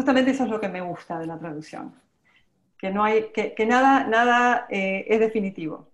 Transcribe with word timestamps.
justamente 0.00 0.30
eso 0.30 0.44
es 0.44 0.48
lo 0.48 0.58
que 0.58 0.68
me 0.70 0.80
gusta 0.80 1.18
de 1.18 1.26
la 1.26 1.38
traducción, 1.38 1.94
que, 2.78 2.90
no 2.90 3.04
hay, 3.04 3.26
que, 3.34 3.66
nada, 3.66 4.04
nada 4.04 4.66
eh, 4.70 5.04
es 5.06 5.20
definitivo. 5.20 5.90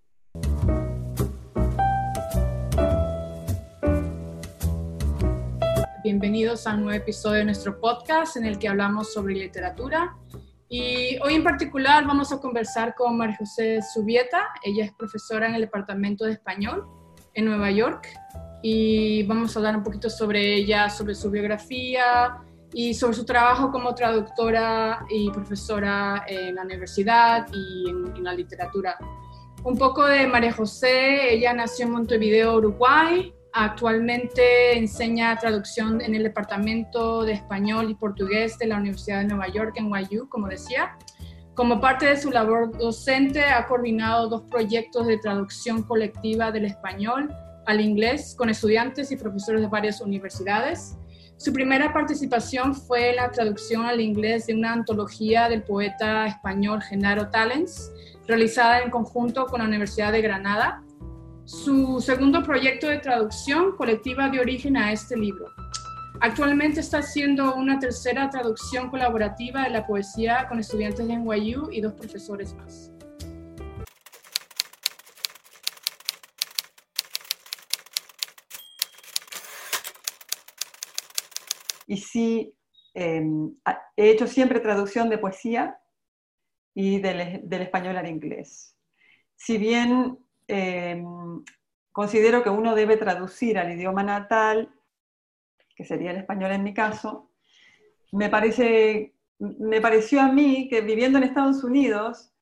Bienvenidos 6.04 6.68
a 6.68 6.74
un 6.74 6.84
nuevo 6.84 6.96
episodio 6.96 7.38
de 7.38 7.46
nuestro 7.46 7.80
podcast 7.80 8.36
en 8.36 8.44
el 8.44 8.60
que 8.60 8.68
hablamos 8.68 9.12
sobre 9.12 9.34
literatura. 9.34 10.16
Y 10.68 11.18
hoy 11.24 11.34
en 11.34 11.42
particular 11.42 12.06
vamos 12.06 12.32
a 12.32 12.38
conversar 12.38 12.94
con 12.94 13.16
María 13.16 13.36
José 13.36 13.80
Subieta. 13.82 14.50
Ella 14.62 14.84
es 14.84 14.92
profesora 14.92 15.48
en 15.48 15.56
el 15.56 15.62
Departamento 15.62 16.26
de 16.26 16.34
Español 16.34 16.86
en 17.34 17.44
Nueva 17.44 17.72
York 17.72 18.06
y 18.62 19.24
vamos 19.24 19.56
a 19.56 19.58
hablar 19.58 19.76
un 19.76 19.82
poquito 19.82 20.08
sobre 20.08 20.54
ella, 20.54 20.88
sobre 20.90 21.16
su 21.16 21.28
biografía 21.28 22.40
y 22.78 22.92
sobre 22.92 23.14
su 23.14 23.24
trabajo 23.24 23.72
como 23.72 23.94
traductora 23.94 25.06
y 25.08 25.30
profesora 25.30 26.26
en 26.28 26.56
la 26.56 26.62
universidad 26.62 27.46
y 27.50 27.88
en, 27.88 28.22
la 28.22 28.34
literatura. 28.34 28.98
Un 29.64 29.78
poco 29.78 30.04
de 30.04 30.26
María 30.26 30.52
José, 30.52 31.32
ella 31.32 31.54
nació 31.54 31.86
en 31.86 31.92
Montevideo, 31.92 32.56
Uruguay, 32.56 33.32
Actualmente 33.58 34.76
enseña 34.76 35.34
traducción 35.38 36.02
en 36.02 36.14
el 36.14 36.24
Departamento 36.24 37.24
de 37.24 37.32
Español 37.32 37.90
y 37.90 37.94
Portugués 37.94 38.58
de 38.58 38.66
la 38.66 38.76
Universidad 38.76 39.20
de 39.20 39.28
Nueva 39.28 39.48
York 39.48 39.72
en 39.76 39.88
NYU, 39.88 40.28
como 40.28 40.46
decía. 40.46 40.98
Como 41.54 41.80
parte 41.80 42.04
de 42.04 42.18
su 42.18 42.30
labor 42.30 42.76
docente, 42.76 43.42
ha 43.42 43.66
coordinado 43.66 44.28
dos 44.28 44.42
proyectos 44.50 45.06
de 45.06 45.16
traducción 45.16 45.82
colectiva 45.84 46.52
del 46.52 46.66
español 46.66 47.34
al 47.64 47.80
inglés 47.80 48.34
con 48.36 48.50
estudiantes 48.50 49.10
y 49.10 49.16
profesores 49.16 49.62
de 49.62 49.68
varias 49.68 50.02
universidades. 50.02 50.98
Su 51.38 51.52
primera 51.52 51.92
participación 51.92 52.74
fue 52.74 53.12
la 53.14 53.30
traducción 53.30 53.84
al 53.84 54.00
inglés 54.00 54.46
de 54.46 54.54
una 54.54 54.72
antología 54.72 55.50
del 55.50 55.62
poeta 55.62 56.26
español 56.26 56.82
Genaro 56.82 57.28
Talens, 57.28 57.92
realizada 58.26 58.80
en 58.80 58.90
conjunto 58.90 59.44
con 59.46 59.60
la 59.60 59.66
Universidad 59.66 60.12
de 60.12 60.22
Granada. 60.22 60.82
Su 61.44 62.00
segundo 62.00 62.42
proyecto 62.42 62.88
de 62.88 62.98
traducción 62.98 63.76
colectiva 63.76 64.30
dio 64.30 64.40
origen 64.40 64.78
a 64.78 64.92
este 64.92 65.14
libro. 65.14 65.46
Actualmente 66.20 66.80
está 66.80 66.98
haciendo 66.98 67.54
una 67.54 67.78
tercera 67.78 68.30
traducción 68.30 68.88
colaborativa 68.88 69.64
de 69.64 69.70
la 69.70 69.86
poesía 69.86 70.46
con 70.48 70.58
estudiantes 70.58 71.06
de 71.06 71.18
NYU 71.18 71.70
y 71.70 71.82
dos 71.82 71.92
profesores 71.92 72.54
más. 72.54 72.95
Y 81.86 81.98
sí, 81.98 82.54
em, 82.94 83.54
he 83.96 84.10
hecho 84.10 84.26
siempre 84.26 84.60
traducción 84.60 85.08
de 85.08 85.18
poesía 85.18 85.78
y 86.74 87.00
del, 87.00 87.62
español 87.62 87.96
al 87.96 88.08
inglés. 88.08 88.76
Si 89.36 89.56
bien 89.56 90.18
em, 90.48 91.44
considero 91.92 92.42
que 92.42 92.50
uno 92.50 92.74
debe 92.74 92.96
traducir 92.96 93.58
al 93.58 93.72
idioma 93.72 94.02
natal, 94.02 94.74
que 95.74 95.84
sería 95.84 96.10
el 96.10 96.18
español 96.18 96.52
en 96.52 96.64
mi 96.64 96.74
caso, 96.74 97.30
me, 98.12 98.28
parece, 98.28 99.14
me 99.38 99.80
pareció 99.80 100.20
a 100.20 100.32
mí 100.32 100.68
que 100.68 100.80
viviendo 100.80 101.18
en 101.18 101.24
Estados 101.24 101.62
Unidos, 101.64 102.32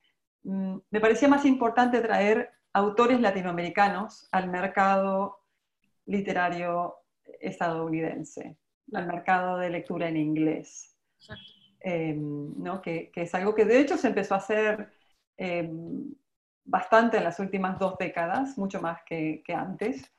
mm, 0.44 0.76
me 0.90 1.00
parecía 1.00 1.28
más 1.28 1.44
importante 1.44 2.00
traer 2.00 2.50
autores 2.72 3.20
latinoamericanos 3.20 4.28
al 4.32 4.50
mercado 4.50 5.40
literario 6.06 6.96
estadounidense 7.40 8.56
al 8.92 9.06
mercado 9.06 9.58
de 9.58 9.70
lectura 9.70 10.08
en 10.08 10.16
inglés. 10.16 10.94
Em, 11.80 12.54
¿no? 12.62 12.80
que, 12.80 13.10
es 13.14 13.34
algo 13.34 13.54
que 13.54 13.66
de 13.66 13.78
hecho 13.78 13.98
se 13.98 14.08
empezó 14.08 14.34
a 14.34 14.38
hacer 14.38 14.90
em, 15.36 16.14
bastante 16.64 17.18
en 17.18 17.24
las 17.24 17.38
últimas 17.38 17.78
dos 17.78 17.98
décadas, 17.98 18.56
mucho 18.56 18.80
más 18.80 19.02
que, 19.04 19.42
antes. 19.54 20.10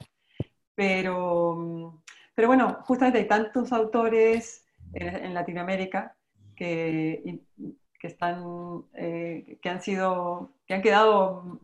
Pero, 0.76 2.04
pero 2.36 2.48
bueno, 2.48 2.80
justamente 2.84 3.20
hay 3.20 3.28
tantos 3.28 3.72
autores 3.72 4.66
en, 4.94 5.34
Latinoamérica 5.34 6.16
que, 6.56 7.40
que, 8.00 8.08
están, 8.08 8.84
eh, 8.94 9.58
que 9.62 9.70
han 9.70 9.82
sido, 9.82 10.52
que 10.68 10.76
han 10.76 10.82
quedado 10.82 11.60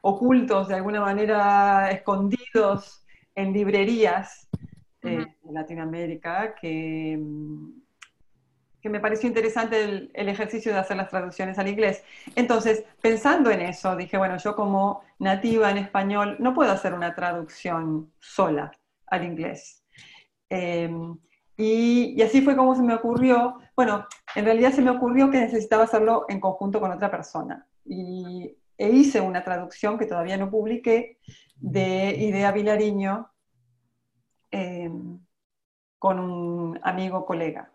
ocultos 0.00 0.68
de 0.68 0.74
alguna 0.74 1.00
manera, 1.00 1.90
escondidos 1.90 3.04
en 3.34 3.52
librerías 3.52 4.48
eh, 5.02 5.26
Latinoamérica, 5.50 6.54
que, 6.54 7.18
mm, 7.20 7.70
que 8.80 8.88
me 8.88 9.00
pareció 9.00 9.28
interesante 9.28 10.10
el, 10.14 10.28
ejercicio 10.28 10.72
de 10.72 10.78
hacer 10.78 10.96
las 10.96 11.10
traducciones 11.10 11.58
al 11.58 11.68
inglés. 11.68 12.02
Entonces, 12.34 12.84
pensando 13.00 13.50
en 13.50 13.60
eso, 13.60 13.96
dije, 13.96 14.16
bueno, 14.16 14.36
yo 14.38 14.54
como 14.54 15.02
nativa 15.18 15.70
en 15.70 15.78
español 15.78 16.36
no 16.38 16.54
puedo 16.54 16.72
hacer 16.72 16.94
una 16.94 17.14
traducción 17.14 18.12
sola 18.18 18.72
al 19.06 19.24
inglés. 19.24 19.84
Em, 20.48 21.16
y, 21.56 22.14
y, 22.16 22.22
así 22.22 22.40
fue 22.40 22.56
como 22.56 22.74
se 22.74 22.82
me 22.82 22.94
ocurrió, 22.94 23.58
bueno, 23.76 24.06
en 24.34 24.44
realidad 24.44 24.72
se 24.72 24.82
me 24.82 24.90
ocurrió 24.90 25.30
que 25.30 25.40
necesitaba 25.40 25.84
hacerlo 25.84 26.24
en 26.28 26.40
conjunto 26.40 26.80
con 26.80 26.90
otra 26.90 27.10
persona. 27.10 27.66
Y 27.84 28.56
e 28.80 28.88
hice 28.88 29.20
una 29.20 29.44
traducción 29.44 29.98
que 29.98 30.06
todavía 30.06 30.38
no 30.38 30.50
publiqué 30.50 31.18
de 31.56 32.16
Idea 32.16 32.50
Vilariño, 32.50 33.30
Em, 34.50 35.20
con 35.98 36.18
un 36.18 36.80
amigo 36.82 37.26
colega. 37.26 37.70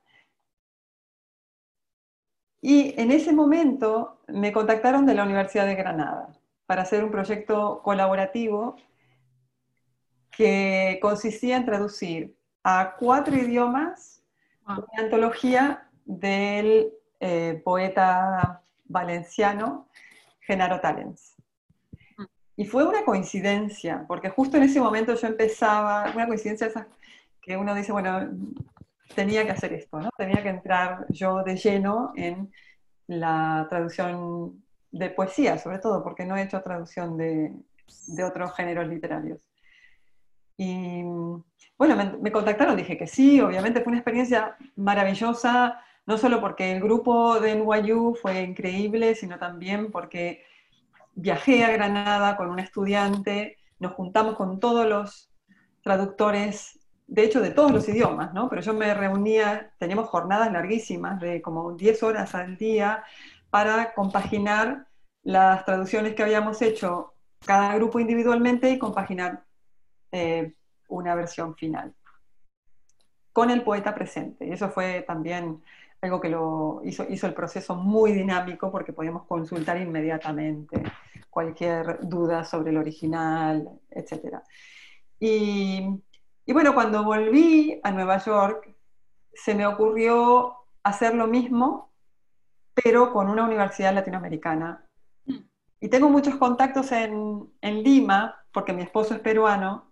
Y 2.59 3.00
en 3.00 3.12
ese 3.12 3.31
momento 3.31 4.19
me 4.28 4.52
contactaron 4.52 5.06
de 5.06 5.14
la 5.14 5.24
Universidad 5.24 5.68
de 5.68 5.75
Granada 5.75 6.30
para 6.66 6.81
hacer 6.81 7.03
un 7.03 7.12
proyecto 7.12 7.81
colaborativo 7.84 8.75
que 10.31 11.00
consistía 11.02 11.58
en 11.58 11.66
traducir 11.66 12.35
a 12.64 12.96
cuatro 13.00 13.35
idiomas 13.35 14.24
una 14.66 15.03
antología 15.03 15.88
del 16.03 16.91
eh, 17.19 17.62
poeta 17.64 18.64
valenciano 18.85 19.88
Genaro 20.41 20.81
Talens. 20.81 21.34
Y 22.58 22.66
fue 22.66 22.86
una 22.86 23.04
coincidencia, 23.04 24.06
porque 24.08 24.30
justo 24.30 24.58
en 24.58 24.64
ese 24.64 24.80
momento 24.80 25.14
yo 25.16 25.28
empezaba, 25.28 26.12
una 26.14 26.28
coincidencia 26.28 26.68
esa 26.68 26.88
que 27.42 27.58
uno 27.58 27.76
dice, 27.76 27.92
bueno, 27.92 28.30
tenía 29.14 29.44
que 29.46 29.52
hacer 29.52 29.74
esto, 29.74 30.00
¿no? 30.00 30.10
Tenía 30.18 30.42
que 30.42 30.50
entrar 30.50 31.06
yo 31.10 31.44
de 31.44 31.56
lleno 31.58 32.12
en 32.16 32.52
la 33.08 33.68
traducción 33.70 34.64
de 34.92 35.10
poesía, 35.10 35.58
sobre 35.58 35.80
todo, 35.80 36.04
porque 36.04 36.26
no 36.26 36.36
he 36.36 36.44
hecho 36.44 36.62
traducción 36.62 37.18
de, 37.18 37.54
de 38.08 38.24
otros 38.24 38.56
géneros 38.56 38.88
literarios. 38.88 39.48
Y 40.58 41.04
bueno, 41.78 41.96
me, 41.96 42.18
me, 42.18 42.32
contactaron, 42.32 42.78
dije 42.78 42.98
que 42.98 43.08
sí, 43.08 43.42
obviamente 43.42 43.82
fue 43.82 43.92
una 43.92 44.00
experiencia 44.00 44.56
maravillosa, 44.78 45.82
no 46.06 46.18
solo 46.18 46.40
porque 46.40 46.72
el 46.72 46.82
grupo 46.82 47.40
de 47.40 47.56
NYU 47.56 48.16
fue 48.16 48.42
increíble, 48.42 49.16
sino 49.16 49.38
también 49.38 49.92
porque 49.92 50.44
viajé 51.16 51.64
a 51.64 51.72
Granada 51.72 52.38
con 52.38 52.50
un 52.50 52.59
estudiante, 52.59 53.58
nos 53.80 53.94
juntamos 53.94 54.36
con 54.36 54.59
todos 54.59 54.88
los 54.88 55.31
traductores, 55.81 56.80
de 57.08 57.24
hecho 57.24 57.42
de 57.42 57.52
todos 57.52 57.72
los 57.72 57.88
idiomas, 57.88 58.34
¿no? 58.34 58.50
Pero 58.50 58.62
yo 58.62 58.74
me 58.74 58.94
reunía, 58.94 59.72
teníamos 59.80 60.09
jornadas 60.09 60.52
larguísimas 60.52 61.20
de 61.20 61.42
como 61.42 61.74
10 61.74 62.03
horas 62.03 62.36
al 62.36 62.58
día 62.58 63.03
para 63.50 63.94
compaginar 63.94 64.88
las 65.24 65.66
traducciones 65.66 66.14
que 66.14 66.24
habíamos 66.24 66.62
hecho 66.62 67.14
cada 67.46 67.76
grupo 67.76 68.00
individualmente 68.00 68.70
y 68.70 68.80
compaginar 68.80 69.44
eh, 70.12 70.53
una 70.90 71.16
versión 71.16 71.56
final 71.56 71.94
con 73.32 73.50
el 73.50 73.64
poeta 73.64 73.94
presente. 73.94 74.52
Eso 74.52 74.70
fue 74.70 75.03
también 75.06 75.62
algo 76.02 76.22
que 76.22 76.30
lo 76.30 76.82
hizo, 76.84 77.06
hizo 77.09 77.28
el 77.28 77.34
proceso 77.34 77.76
muy 77.76 78.12
dinámico 78.12 78.72
porque 78.72 78.94
podíamos 78.94 79.26
consultar 79.26 79.79
inmediatamente 79.79 80.84
cualquier 81.35 81.99
duda 82.08 82.46
sobre 82.46 82.72
el 82.72 82.78
original, 82.78 83.70
etc. 83.91 84.37
Y, 85.20 85.82
y 86.46 86.53
bueno, 86.53 86.73
cuando 86.73 87.03
volví 87.03 87.78
a 87.84 87.91
Nueva 87.91 88.20
York, 88.20 88.73
se 89.34 89.53
me 89.53 89.67
ocurrió 89.67 90.55
hacer 90.82 91.14
lo 91.14 91.28
mismo, 91.28 91.91
pero 92.73 93.11
con 93.11 93.29
una 93.29 93.43
universidad 93.43 93.93
latinoamericana. 93.93 94.87
Mm. 95.26 95.40
Y 95.82 95.90
tengo 95.90 96.09
muchos 96.09 96.35
contactos 96.35 96.93
en, 96.93 97.52
en 97.59 97.84
Lima, 97.84 98.46
porque 98.53 98.72
mi 98.72 98.84
esposo 98.84 99.14
es 99.14 99.20
peruano, 99.20 99.91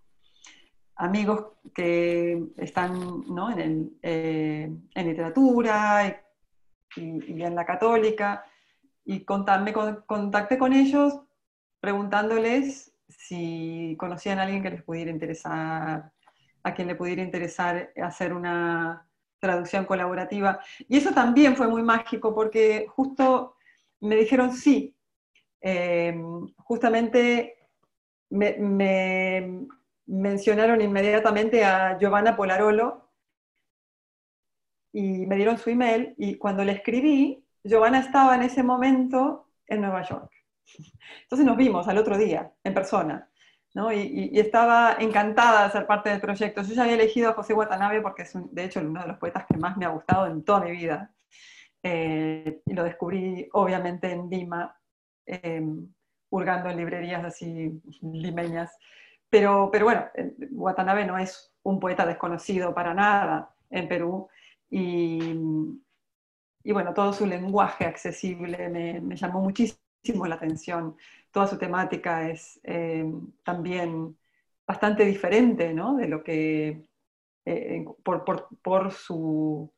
amigos 0.95 1.47
que 1.75 2.41
están 2.55 3.25
¿no? 3.27 3.51
en, 3.51 3.59
el, 3.59 3.97
eh, 4.01 4.73
en, 4.95 5.05
literatura 5.05 6.23
y, 6.95 7.43
en 7.43 7.53
la 7.53 7.65
católica, 7.65 8.45
y 9.03 9.25
me 9.59 9.73
contacté 10.05 10.57
con 10.57 10.71
ellos 10.71 11.19
preguntándoles 11.83 12.93
si 13.09 13.97
conocían 13.99 14.39
a 14.39 14.43
alguien 14.43 14.63
que 14.63 14.69
les 14.69 14.83
pudiera 14.83 15.11
interesar, 15.11 16.13
a 16.63 16.73
quien 16.73 16.87
le 16.87 16.95
pudiera 16.95 17.21
interesar 17.21 17.91
hacer 18.01 18.31
una 18.31 19.05
traducción 19.37 19.83
colaborativa. 19.83 20.61
Y 20.87 20.95
eso 20.95 21.13
también 21.13 21.57
fue 21.57 21.67
muy 21.67 21.83
mágico 21.83 22.33
porque 22.33 22.85
justo 22.87 23.57
me 23.99 24.15
dijeron 24.15 24.53
sí. 24.53 24.95
Eh, 25.59 26.15
justamente 26.55 27.57
me, 28.29 29.67
mencionaron 30.05 30.79
inmediatamente 30.79 31.65
a 31.65 31.97
Giovanna 31.99 32.33
Polarolo 32.33 33.09
y 34.93 35.25
me 35.25 35.35
dieron 35.35 35.57
su 35.57 35.69
email 35.69 36.13
y 36.17 36.37
cuando 36.37 36.63
le 36.63 36.71
escribí, 36.71 37.45
Giovanna 37.61 37.99
estaba 37.99 38.35
en 38.35 38.43
ese 38.43 38.63
momento 38.63 39.49
en 39.67 39.81
Nueva 39.81 40.03
York. 40.03 40.32
Entonces 41.23 41.45
nos 41.45 41.57
vimos 41.57 41.87
al 41.87 41.97
otro 41.97 42.17
día, 42.17 42.51
en 42.63 42.73
persona. 42.73 43.29
Y, 43.75 44.39
estaba 44.39 44.97
encantada 44.99 45.65
de 45.65 45.71
ser 45.71 45.87
parte 45.87 46.09
del 46.09 46.21
proyecto. 46.21 46.61
Yo 46.61 46.75
ya 46.75 46.83
había 46.83 46.93
elegido 46.93 47.29
a 47.31 47.33
José 47.33 47.53
Watanabe 47.53 48.01
porque 48.01 48.21
es, 48.23 48.33
de 48.35 48.65
hecho, 48.65 48.81
uno 48.81 49.01
de 49.01 49.07
los 49.07 49.17
poetas 49.17 49.45
que 49.47 49.57
más 49.57 49.77
me 49.77 49.85
ha 49.85 49.89
gustado 49.89 50.27
en 50.27 50.43
toda 50.43 50.61
mi 50.61 50.71
vida. 50.71 51.11
Eh, 51.81 52.61
y 52.65 52.73
lo 52.73 52.83
descubrí, 52.83 53.49
obviamente, 53.53 54.11
en 54.11 54.29
Lima, 54.29 54.77
em, 55.25 55.91
hurgando 56.29 56.69
en 56.69 56.77
librerías 56.77 57.25
así 57.25 57.81
limeñas. 58.01 58.77
Pero, 59.29 59.69
pero 59.71 59.85
bueno, 59.85 60.05
eh, 60.15 60.35
Watanabe 60.51 61.05
no 61.05 61.17
es 61.17 61.51
un 61.63 61.79
poeta 61.79 62.05
desconocido 62.05 62.73
para 62.75 62.93
nada 62.93 63.55
en 63.71 63.87
Perú. 63.87 64.29
Y, 64.69 65.35
y 66.63 66.71
bueno, 66.71 66.93
todo 66.93 67.13
su 67.13 67.25
lenguaje 67.25 67.85
accesible 67.85 68.69
me, 68.69 69.01
me 69.01 69.15
llamó 69.15 69.41
muchísimo 69.41 69.82
la 70.03 70.35
atención 70.35 70.95
toda 71.31 71.47
su 71.47 71.57
temática 71.57 72.29
es 72.29 72.59
eh, 72.63 73.05
también 73.43 74.17
bastante 74.67 75.05
diferente 75.05 75.73
¿no? 75.73 75.95
de 75.95 76.07
lo 76.07 76.23
que, 76.23 76.87
eh, 77.45 77.85
por, 78.03 78.23
por, 78.23 78.47
por 78.61 78.91
su, 78.91 79.71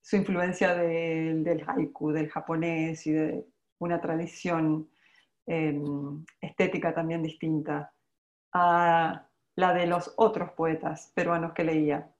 su, 0.00 0.16
influencia 0.16 0.74
del 0.74 1.64
haiku, 1.66 2.12
del 2.12 2.30
japonés 2.30 3.06
y 3.06 3.12
de 3.12 3.46
una 3.78 4.00
tradición 4.00 4.88
eh, 5.46 5.80
estética 6.40 6.94
también 6.94 7.22
distinta 7.22 7.92
a 8.52 9.28
la 9.56 9.74
de 9.74 9.86
los 9.86 10.14
otros 10.16 10.52
poetas 10.52 11.12
peruanos 11.14 11.52
que 11.52 11.64
leía. 11.64 12.10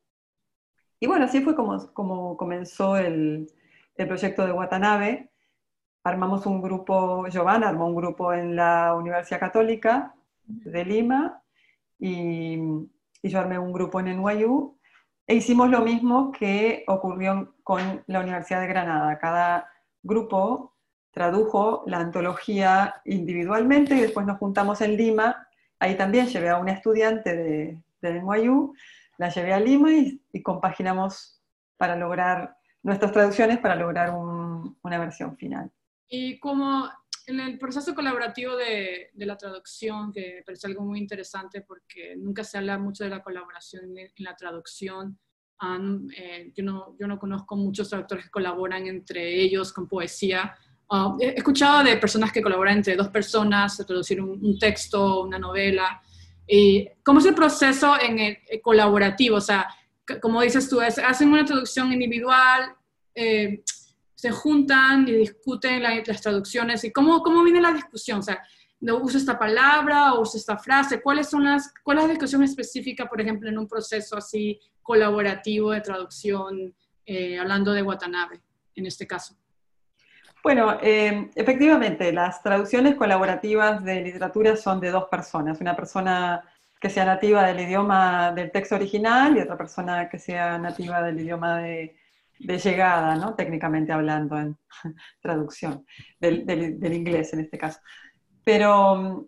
Y 1.00 1.06
bueno, 1.06 1.24
así 1.24 1.40
fue 1.40 1.56
como, 1.56 1.92
como 1.94 2.36
comenzó 2.36 2.96
el, 2.96 3.50
el 3.96 4.06
proyecto 4.06 4.46
de 4.46 4.52
Watanabe, 4.52 5.31
armamos 6.04 6.46
un 6.46 6.60
grupo, 6.60 7.26
Giovanna 7.28 7.68
armó 7.68 7.86
un 7.86 7.96
grupo 7.96 8.32
en 8.32 8.56
la 8.56 8.94
Universidad 8.94 9.40
Católica 9.40 10.14
de 10.46 10.84
Lima 10.84 11.42
y, 11.98 12.58
yo 13.24 13.38
armé 13.38 13.56
un 13.56 13.72
grupo 13.72 14.00
en 14.00 14.06
NYU 14.06 14.76
e 15.28 15.36
hicimos 15.36 15.70
lo 15.70 15.82
mismo 15.82 16.32
que 16.32 16.82
ocurrió 16.88 17.54
con 17.62 18.02
la 18.08 18.18
Universidad 18.18 18.60
de 18.60 18.66
Granada. 18.66 19.16
Cada 19.20 19.70
grupo 20.02 20.74
tradujo 21.12 21.84
la 21.86 21.98
antología 21.98 22.96
individualmente 23.04 23.94
y 23.94 24.00
después 24.00 24.26
nos 24.26 24.38
juntamos 24.38 24.80
en 24.80 24.96
Lima. 24.96 25.46
Ahí 25.78 25.96
también 25.96 26.26
llevé 26.26 26.48
a 26.48 26.58
una 26.58 26.72
estudiante 26.72 27.36
de, 27.36 27.78
de 28.00 28.20
NYU, 28.20 28.74
la 29.18 29.28
llevé 29.28 29.54
a 29.54 29.60
Lima 29.60 29.92
y, 29.92 30.20
compaginamos 30.42 31.40
para 31.76 31.94
lograr 31.94 32.56
nuestras 32.82 33.12
traducciones 33.12 33.58
para 33.58 33.76
lograr 33.76 34.10
una 34.10 34.98
versión 34.98 35.36
final. 35.36 35.70
Y 36.14 36.38
como 36.40 36.90
en 37.26 37.40
el 37.40 37.58
proceso 37.58 37.94
colaborativo 37.94 38.54
de, 38.54 39.08
de, 39.14 39.26
la 39.26 39.38
traducción, 39.38 40.12
que 40.12 40.42
parece 40.44 40.66
algo 40.66 40.84
muy 40.84 40.98
interesante 40.98 41.62
porque 41.62 42.14
nunca 42.18 42.44
se 42.44 42.58
habla 42.58 42.76
mucho 42.76 43.02
de 43.02 43.08
la 43.08 43.22
colaboración 43.22 43.96
en, 43.96 44.10
la 44.18 44.36
traducción. 44.36 45.18
Eh, 46.14 46.52
yo, 46.54 46.64
no, 46.64 46.96
yo 47.00 47.06
no 47.06 47.18
conozco 47.18 47.56
muchos 47.56 47.88
traductores 47.88 48.26
que 48.26 48.30
colaboran 48.30 48.86
entre 48.86 49.40
ellos 49.40 49.72
con 49.72 49.88
poesía. 49.88 50.54
Ah, 50.90 51.16
he 51.18 51.28
escuchado 51.28 51.82
de 51.82 51.96
personas 51.96 52.30
que 52.30 52.42
colaboran 52.42 52.76
entre 52.76 52.94
dos 52.94 53.08
personas 53.08 53.80
a 53.80 53.86
traducir 53.86 54.20
un, 54.20 54.58
texto, 54.58 55.22
una 55.22 55.38
novela. 55.38 56.02
Y 56.46 56.86
¿Cómo 57.02 57.20
es 57.20 57.24
el 57.24 57.34
proceso 57.34 57.98
en 57.98 58.18
el, 58.18 58.38
colaborativo? 58.60 59.36
O 59.36 59.40
sea, 59.40 59.66
como 60.20 60.42
dices 60.42 60.68
tú, 60.68 60.78
hacen 60.78 61.32
una 61.32 61.46
traducción 61.46 61.90
individual. 61.90 62.76
Eh, 63.14 63.62
se 64.22 64.30
juntan 64.30 65.08
y 65.08 65.14
discuten 65.14 65.82
las 65.82 66.20
traducciones 66.20 66.84
y 66.84 66.92
cómo, 66.92 67.24
cómo 67.24 67.42
viene 67.42 67.60
la 67.60 67.72
discusión. 67.72 68.20
O 68.20 68.22
sea, 68.22 68.40
¿no 68.78 68.98
uso 68.98 69.18
esta 69.18 69.36
palabra 69.36 70.14
o 70.14 70.20
uso 70.20 70.38
esta 70.38 70.56
frase? 70.56 71.02
¿Cuáles 71.02 71.28
son 71.28 71.42
las, 71.42 71.74
¿Cuál 71.82 71.98
es 71.98 72.04
la 72.04 72.10
discusión 72.10 72.44
específica, 72.44 73.06
por 73.06 73.20
ejemplo, 73.20 73.48
en 73.48 73.58
un 73.58 73.66
proceso 73.66 74.16
así 74.16 74.60
colaborativo 74.80 75.72
de 75.72 75.80
traducción, 75.80 76.72
eh, 77.04 77.36
hablando 77.36 77.72
de 77.72 77.82
Watanabe, 77.82 78.40
en 78.76 78.86
este 78.86 79.08
caso? 79.08 79.34
Bueno, 80.44 80.78
eh, 80.80 81.28
efectivamente, 81.34 82.12
las 82.12 82.44
traducciones 82.44 82.94
colaborativas 82.94 83.82
de 83.82 84.02
literatura 84.02 84.54
son 84.54 84.78
de 84.78 84.92
dos 84.92 85.06
personas. 85.10 85.60
Una 85.60 85.74
persona 85.74 86.44
que 86.80 86.90
sea 86.90 87.04
nativa 87.04 87.42
del 87.42 87.58
idioma 87.58 88.30
del 88.30 88.52
texto 88.52 88.76
original 88.76 89.36
y 89.36 89.40
otra 89.40 89.56
persona 89.56 90.08
que 90.08 90.20
sea 90.20 90.58
nativa 90.58 91.02
del 91.02 91.18
idioma 91.18 91.58
de, 91.58 91.96
de 92.44 92.58
llegada, 92.58 93.14
¿no? 93.16 93.34
técnicamente 93.34 93.92
hablando 93.92 94.38
en 94.38 94.56
traducción, 95.20 95.86
del, 96.18 96.94
inglés 96.94 97.32
en 97.32 97.40
este 97.40 97.58
caso. 97.58 97.80
Pero 98.44 98.96
mm, 98.96 99.26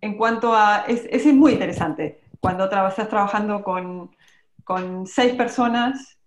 en 0.00 0.16
cuanto 0.16 0.54
a, 0.54 0.84
es, 0.88 1.06
es 1.10 1.26
muy 1.26 1.52
interesante, 1.52 2.22
cuando 2.40 2.64
estás 2.64 3.08
trabajando 3.08 3.62
con, 3.62 4.10
con 4.64 5.06
seis 5.06 5.34
personas 5.34 6.18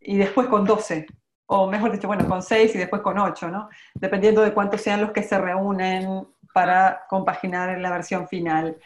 y 0.00 0.16
después 0.16 0.48
con 0.48 0.64
doce, 0.64 1.06
o 1.46 1.66
mejor 1.66 1.92
dicho, 1.92 2.06
bueno, 2.06 2.26
con 2.26 2.42
seis 2.42 2.74
y 2.74 2.78
después 2.78 3.02
con 3.02 3.18
ocho, 3.18 3.50
¿no? 3.50 3.68
Dependiendo 3.94 4.42
de 4.42 4.52
cuántos 4.52 4.82
sean 4.82 5.00
los 5.00 5.12
que 5.12 5.22
se 5.22 5.38
reúnen 5.38 6.26
para 6.52 7.06
compaginar 7.08 7.78
la 7.78 7.90
versión 7.90 8.28
final. 8.28 8.76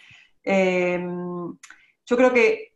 Em, 0.42 1.56
yo 2.06 2.16
creo 2.16 2.32
que 2.32 2.71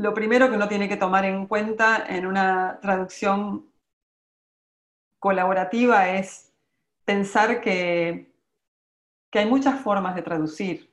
lo 0.00 0.14
primero 0.14 0.48
que 0.48 0.56
uno 0.56 0.66
tiene 0.66 0.88
que 0.88 0.96
tomar 0.96 1.26
en 1.26 1.46
cuenta 1.46 2.06
en 2.08 2.26
una 2.26 2.78
traducción 2.80 3.66
colaborativa 5.18 6.08
es 6.08 6.54
pensar 7.04 7.60
que, 7.60 8.32
que 9.30 9.38
hay 9.40 9.46
muchas 9.46 9.78
formas 9.82 10.14
de 10.14 10.22
traducir 10.22 10.90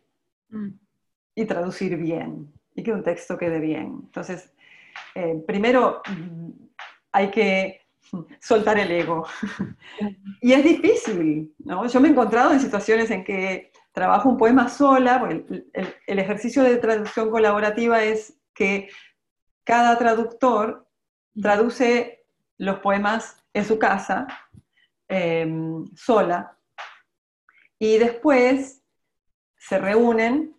mm. 0.50 0.68
y 1.36 1.45
traducir 1.45 1.95
bien 1.95 2.51
y 2.75 2.83
que 2.83 2.92
un 2.92 3.01
texto 3.01 3.38
quede 3.38 3.62
bien. 3.62 4.01
Entonces, 4.04 4.54
eh, 5.15 5.42
primero 5.48 6.01
hay 7.13 7.31
que 7.31 7.88
soltar 8.42 8.77
el 8.77 8.92
ego. 8.92 9.25
y 10.41 10.51
es 10.51 10.63
difícil, 10.65 11.55
¿no? 11.60 11.88
Yo 11.88 12.01
me 12.01 12.10
he 12.10 12.12
encontrado 12.12 12.51
en 12.51 12.60
situaciones 12.60 13.10
en 13.12 13.24
que 13.24 13.72
trabajo 13.93 14.27
un 14.27 14.38
poema 14.38 14.67
sola, 14.67 15.29
el 15.32 16.20
ejercicio 16.20 16.62
de 16.62 16.75
traducción 16.75 17.32
colaborativa 17.32 18.03
es 18.03 18.37
que 18.58 18.90
cada 19.64 19.98
traductor 19.98 20.88
traduce 21.40 22.26
los 22.58 22.80
poemas 22.80 23.44
en 23.54 23.66
su 23.66 23.78
casa, 23.78 24.26
em, 25.08 25.86
sola, 25.96 26.58
y 27.78 27.98
después 28.00 28.82
se 29.58 29.78
reúnen, 29.78 30.56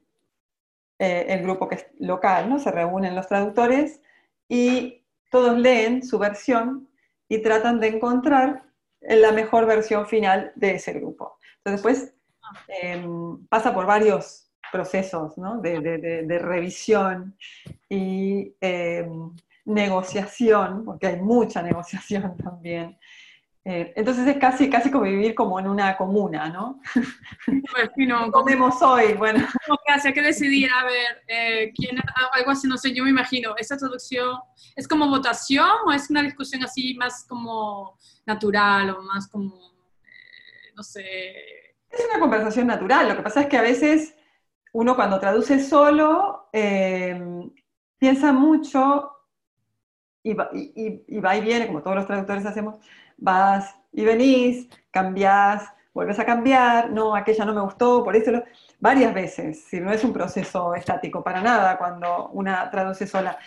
eh, 0.99 1.26
el 1.28 1.43
grupo 1.43 1.69
que 1.69 1.76
es 1.76 1.87
local, 1.99 2.49
¿no? 2.49 2.59
se 2.59 2.71
reúnen 2.71 3.17
los 3.17 3.26
traductores 3.26 4.00
y 4.49 5.05
todos 5.31 5.59
leen 5.59 6.05
su 6.05 6.19
versión 6.19 6.88
y 7.28 7.43
tratan 7.43 7.81
de 7.81 7.88
encontrar 7.88 8.64
la 9.00 9.33
mejor 9.33 9.67
versión 9.67 10.07
final 10.07 10.52
de 10.55 10.76
ese 10.76 10.93
grupo. 10.93 11.38
Entonces, 11.59 11.83
después 11.83 12.14
em, 12.69 13.47
pasa 13.49 13.75
por 13.75 13.87
varios 13.87 14.48
procesos 14.72 15.34
de, 15.62 16.38
revisión 16.40 17.37
y 17.88 18.54
em, 18.60 19.30
negociación, 19.64 20.84
porque 20.84 21.08
hay 21.08 21.20
mucha 21.20 21.62
negociación 21.62 22.37
también. 22.44 22.98
Eh, 23.70 23.92
entonces 23.96 24.26
es 24.26 24.38
casi, 24.38 24.70
casi 24.70 24.90
como 24.90 25.04
vivir 25.04 25.34
como 25.34 25.60
en 25.60 25.68
una 25.68 25.94
comuna, 25.94 26.48
¿no? 26.48 26.80
Pues, 27.46 27.90
no, 27.98 28.32
comemos 28.32 28.80
hoy? 28.80 29.12
Bueno. 29.12 29.46
que 29.87 30.08
hay 30.08 30.14
que 30.14 30.22
decidir, 30.22 30.70
a 30.70 30.84
ver, 30.84 31.22
eh, 31.26 31.72
¿quién, 31.76 31.98
algo 32.32 32.50
así, 32.50 32.66
no 32.66 32.78
sé, 32.78 32.94
yo 32.94 33.04
me 33.04 33.10
imagino, 33.10 33.54
¿esa 33.58 33.76
traducción 33.76 34.38
es 34.75 34.88
como 34.88 35.08
votación 35.08 35.68
o 35.87 35.92
es 35.92 36.08
una 36.08 36.22
discusión 36.22 36.64
así 36.64 36.94
más 36.94 37.26
como 37.28 37.98
natural 38.25 38.88
o 38.90 39.02
más 39.02 39.28
como, 39.28 39.54
eh, 39.54 40.72
no 40.75 40.82
sé? 40.82 41.04
Es 41.90 42.06
una 42.10 42.20
conversación 42.20 42.68
natural, 42.68 43.08
lo 43.08 43.16
que 43.16 43.22
pasa 43.22 43.42
es 43.42 43.48
que 43.48 43.58
a 43.58 43.62
veces 43.62 44.14
uno 44.72 44.94
cuando 44.94 45.18
traduce 45.18 45.58
solo 45.60 46.48
eh, 46.52 47.20
piensa 47.98 48.32
mucho 48.32 49.12
y 50.22 50.34
va, 50.34 50.50
y, 50.52 51.02
viene, 51.40 51.66
como 51.66 51.82
todos 51.82 51.96
los 51.96 52.06
traductores 52.06 52.44
hacemos, 52.44 52.76
vas 53.16 53.75
y 53.92 54.04
venís, 54.04 54.68
cambiás, 54.90 55.72
vuelves 55.94 56.18
a 56.18 56.25
cambiar, 56.25 56.90
no, 56.90 57.14
aquella 57.14 57.44
no 57.44 57.54
me 57.54 57.60
gustó, 57.60 58.04
por 58.04 58.14
eso 58.14 58.42
varias 58.78 59.14
veces, 59.14 59.64
si 59.64 59.80
no 59.80 59.90
es 59.92 60.04
un 60.04 60.12
proceso 60.12 60.75
estático 60.75 61.22
para 61.22 61.40
nada 61.40 61.78
cuando 61.78 62.28
una 62.28 62.70
traduce 62.70 63.06
sola. 63.06 63.38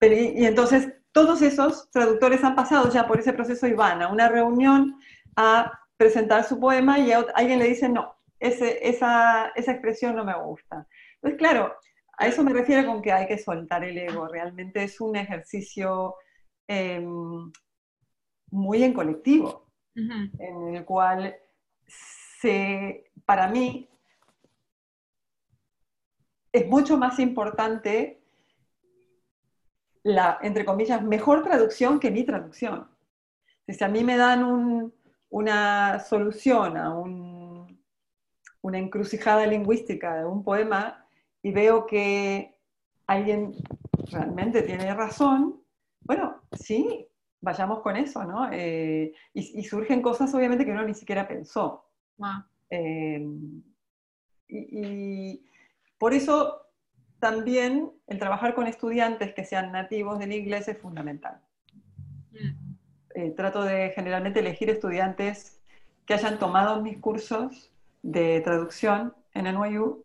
y, 0.00 0.44
entonces 0.44 0.94
todos 1.12 1.42
esos 1.42 1.90
traductores 1.90 2.42
han 2.44 2.54
pasado 2.54 2.88
ya 2.90 3.06
por 3.06 3.18
ese 3.18 3.32
proceso 3.32 3.66
y 3.66 3.72
van 3.72 4.00
a 4.02 4.08
una 4.08 4.28
reunión 4.28 5.00
a 5.36 5.72
presentar 5.96 6.44
su 6.44 6.58
poema 6.58 6.98
y 6.98 7.12
alguien 7.12 7.58
le 7.58 7.66
dice, 7.66 7.88
no, 7.88 8.16
esa, 8.40 9.48
esa 9.54 9.72
expresión 9.72 10.16
no 10.16 10.24
me 10.24 10.34
gusta. 10.42 10.86
Entonces, 11.16 11.38
claro, 11.38 11.74
a 12.16 12.26
eso 12.26 12.42
me 12.42 12.52
refiero 12.52 12.86
con 12.86 13.00
que 13.00 13.12
hay 13.12 13.26
que 13.26 13.38
soltar 13.38 13.84
el 13.84 13.96
ego. 13.96 14.26
Realmente 14.26 14.82
es 14.82 15.00
un 15.00 15.16
ejercicio 15.16 16.16
em, 16.66 17.50
muy 18.50 18.82
en 18.82 18.92
colectivo, 18.92 19.66
en 19.94 20.74
el 20.74 20.84
cual 20.84 21.36
se, 21.86 23.10
para 23.24 23.48
mí 23.48 23.88
es 26.52 26.66
mucho 26.66 26.96
más 26.96 27.18
importante 27.18 28.22
la, 30.02 30.38
entre 30.42 30.64
comillas, 30.64 31.02
mejor 31.02 31.42
traducción 31.42 32.00
que 32.00 32.10
mi 32.10 32.24
traducción. 32.24 32.88
Si 33.68 33.82
a 33.84 33.88
mí 33.88 34.02
me 34.02 34.16
dan 34.16 34.92
una 35.28 36.00
solución 36.00 36.76
a 36.76 36.94
una 38.62 38.78
encrucijada 38.78 39.46
lingüística 39.46 40.16
de 40.16 40.26
un 40.26 40.44
poema 40.44 41.06
y 41.42 41.52
veo 41.52 41.86
que 41.86 42.56
alguien 43.06 43.54
realmente 44.10 44.62
tiene 44.62 44.92
razón, 44.94 45.62
bueno, 46.02 46.42
sí, 46.52 47.06
vayamos 47.40 47.80
con 47.80 47.96
eso, 47.96 48.24
¿no? 48.24 48.48
Eh, 48.52 49.12
y, 49.32 49.64
surgen 49.64 50.02
cosas 50.02 50.32
obviamente 50.34 50.64
que 50.64 50.72
uno 50.72 50.84
ni 50.84 50.94
siquiera 50.94 51.26
pensó. 51.26 51.84
Eh, 52.68 53.26
y, 54.48 55.46
por 55.98 56.14
eso 56.14 56.66
también 57.18 57.90
el 58.06 58.18
trabajar 58.18 58.54
con 58.54 58.66
estudiantes 58.66 59.34
que 59.34 59.44
sean 59.44 59.72
nativos 59.72 60.18
del 60.18 60.32
inglés 60.32 60.68
es 60.68 60.78
fundamental. 60.78 61.40
Mm. 62.32 62.70
Eh, 63.14 63.30
trato 63.32 63.62
de 63.64 63.90
generalmente 63.90 64.40
elegir 64.40 64.70
estudiantes 64.70 65.60
que 66.06 66.14
hayan 66.14 66.38
tomado 66.38 66.80
mis 66.80 66.98
cursos 66.98 67.70
de 68.02 68.40
traducción 68.40 69.14
en 69.34 69.46
NYU 69.46 70.04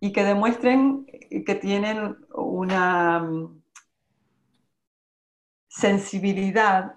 y 0.00 0.12
que 0.12 0.24
demuestren 0.24 1.06
que 1.46 1.54
tienen 1.54 2.16
una 2.34 3.20
mm, 3.20 3.62
sensibilidad 5.68 6.96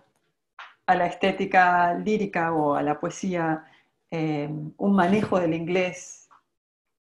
a 0.85 0.95
la 0.95 1.07
estética 1.07 1.93
lírica 1.95 2.53
o 2.53 2.75
a 2.75 2.83
la 2.83 2.99
poesía, 2.99 3.65
eh, 4.11 4.49
un 4.77 4.95
manejo 4.95 5.39
del 5.39 5.53
inglés 5.53 6.29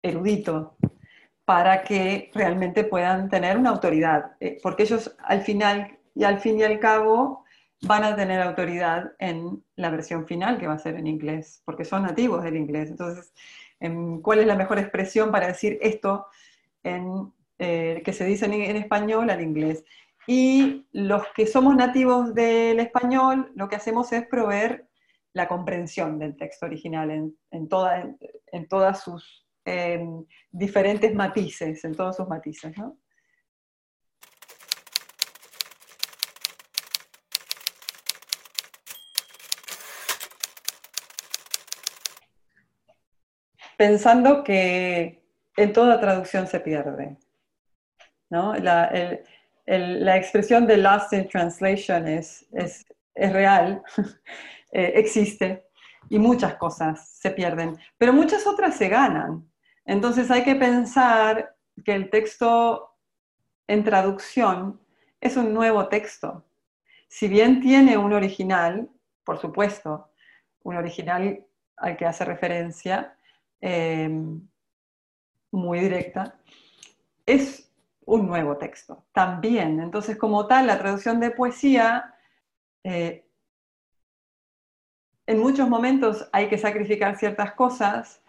erudito, 0.03 0.77
para 1.45 1.83
que 1.85 2.31
realmente 2.35 2.85
puedan 2.85 3.29
tener 3.29 3.57
una 3.59 3.71
autoridad, 3.71 4.37
eh, 4.41 4.59
porque 4.63 4.85
ellos 4.85 5.15
al 5.19 5.43
final 5.43 5.99
y 6.15 6.25
al 6.25 6.41
fin 6.41 6.59
y 6.59 6.63
al 6.65 6.79
cabo 6.79 7.42
van 7.83 8.05
a 8.05 8.15
tener 8.15 8.41
autoridad 8.41 9.13
en 9.19 9.65
la 9.77 9.91
versión 9.91 10.27
final 10.27 10.59
que 10.59 10.69
va 10.69 10.75
a 10.75 10.79
ser 10.79 10.95
en 10.95 11.07
inglés, 11.07 11.63
porque 11.65 11.85
son 11.85 12.05
nativos 12.05 12.43
del 12.45 12.57
inglés. 12.57 12.91
Entonces, 12.91 13.33
em, 13.81 14.21
¿cuál 14.23 14.39
es 14.39 14.47
la 14.47 14.55
mejor 14.55 14.79
expresión 14.79 15.33
para 15.33 15.49
decir 15.49 15.79
esto 15.83 16.27
eh, 16.85 18.03
que 18.05 18.13
se 18.13 18.25
dice 18.25 18.47
en, 18.47 18.77
español 18.77 19.31
al 19.31 19.41
inglés? 19.41 19.85
Y 20.27 20.87
los 20.93 21.25
que 21.35 21.47
somos 21.47 21.75
nativos 21.75 22.35
del 22.35 22.79
español, 22.79 23.51
lo 23.57 23.69
que 23.69 23.77
hacemos 23.77 24.13
es 24.13 24.27
proveer 24.29 24.87
la 25.33 25.49
comprensión 25.49 26.19
del 26.19 26.37
texto 26.37 26.67
original 26.67 27.11
en, 27.11 27.37
en, 27.51 27.69
todas 28.69 29.03
sus 29.03 29.45
diferentes 30.53 31.15
matices, 31.15 31.85
en 31.85 31.97
todos 31.97 32.17
sus 32.17 32.29
matices. 32.29 32.77
¿no? 32.79 32.97
Pensando 43.83 44.45
que 44.45 45.25
en 45.57 45.73
toda 45.73 45.99
traducción 45.99 46.47
se 46.47 46.61
pierde. 46.61 47.17
¿no? 48.31 48.55
La, 48.55 50.17
expresión 50.17 50.69
de 50.69 50.77
lost 50.77 51.13
in 51.13 51.29
translation 51.29 52.07
es 52.07 52.47
real, 53.17 53.83
eh, 54.73 54.93
existe, 54.95 55.67
y 56.09 56.21
muchas 56.21 56.55
cosas 56.55 57.09
se 57.09 57.33
pierden, 57.33 57.77
pero 57.99 58.13
muchas 58.13 58.47
otras 58.47 58.77
se 58.77 58.89
ganan. 58.89 59.51
Entonces 59.85 60.31
hay 60.31 60.45
que 60.45 60.55
pensar 60.55 61.57
que 61.85 61.93
el 61.93 62.09
texto 62.09 62.95
en 63.67 63.83
traducción 63.83 64.81
es 65.21 65.37
un 65.37 65.53
nuevo 65.53 65.89
texto. 65.89 66.45
Si 67.09 67.27
bien 67.27 67.61
tiene 67.61 67.99
un 67.99 68.13
original, 68.13 68.89
por 69.25 69.41
supuesto, 69.41 70.13
un 70.63 70.77
original 70.77 71.45
al 71.79 71.97
que 71.97 72.07
hace 72.07 72.25
referencia 72.25 73.17
em, 73.63 74.47
muy 75.51 75.81
directa, 75.81 76.39
es 77.25 77.73
un 78.05 78.27
nuevo 78.27 78.59
texto 78.59 79.07
también. 79.13 79.81
Entonces, 79.81 80.19
como 80.19 80.47
tal, 80.47 80.67
la 80.67 80.79
traducción 80.79 81.21
de 81.21 81.31
poesía, 81.31 82.15
eh, 82.85 83.25
en 85.27 85.39
muchos 85.39 85.69
momentos 85.69 86.29
hay 86.33 86.49
que 86.49 86.59
sacrificar 86.59 87.17
ciertas 87.17 87.53
cosas 87.53 88.23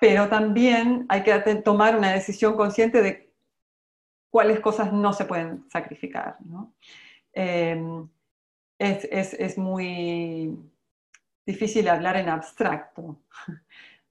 pero 0.00 0.28
también 0.28 1.04
hay 1.10 1.22
que 1.22 1.38
tomar 1.56 1.94
una 1.94 2.12
decisión 2.12 2.56
consciente 2.56 3.02
de 3.02 3.30
cuáles 4.30 4.58
cosas 4.60 4.92
no 4.92 5.12
se 5.12 5.26
pueden 5.26 5.68
sacrificar. 5.70 6.38
Em, 7.34 8.08
es, 8.78 9.58
muy 9.58 10.58
difícil 11.44 11.86
hablar 11.88 12.16
en 12.16 12.30
abstracto, 12.30 13.20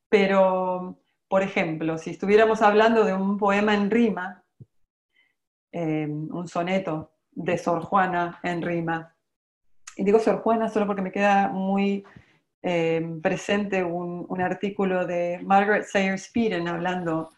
pero, 0.10 1.00
por 1.28 1.44
ejemplo, 1.44 1.98
si 1.98 2.12
estuviéramos 2.12 2.62
hablando 2.62 3.04
de 3.06 3.14
un 3.14 3.38
poema 3.38 3.74
en 3.74 3.90
rima, 3.90 4.44
em, 5.72 6.28
un 6.32 6.48
soneto 6.48 7.12
de 7.32 7.58
Sor 7.58 7.82
Juana 7.84 8.40
en 8.44 8.62
rima, 8.62 9.16
y 9.96 10.04
digo 10.04 10.20
Sor 10.20 10.42
Juana 10.42 10.70
solo 10.70 10.88
porque 10.88 11.02
me 11.02 11.12
queda 11.12 11.50
muy 11.50 12.04
Em, 12.62 13.22
presente 13.22 13.84
un, 13.84 14.42
artículo 14.42 15.06
de 15.06 15.40
Margaret 15.44 15.86
Sayers 15.86 16.24
Speeden 16.24 16.68
hablando 16.68 17.30